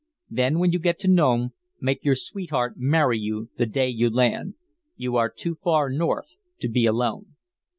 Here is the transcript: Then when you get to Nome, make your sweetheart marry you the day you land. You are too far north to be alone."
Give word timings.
Then 0.31 0.57
when 0.57 0.71
you 0.71 0.79
get 0.79 0.97
to 1.01 1.07
Nome, 1.07 1.51
make 1.79 2.03
your 2.03 2.15
sweetheart 2.15 2.73
marry 2.75 3.19
you 3.19 3.51
the 3.57 3.67
day 3.67 3.87
you 3.87 4.09
land. 4.09 4.55
You 4.95 5.15
are 5.15 5.29
too 5.29 5.53
far 5.53 5.91
north 5.91 6.29
to 6.61 6.67
be 6.67 6.87
alone." 6.87 7.35